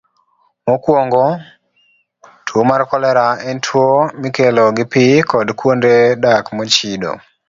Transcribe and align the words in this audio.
Mokwongo, 0.67 1.25
tuwo 2.45 2.61
mar 2.69 2.81
kolera 2.89 3.25
en 3.49 3.57
tuwo 3.65 3.89
mikelo 4.21 4.63
gi 4.77 4.85
pi 4.91 5.03
kod 5.31 5.47
kuonde 5.59 5.93
dak 6.23 6.45
mochido. 6.55 7.11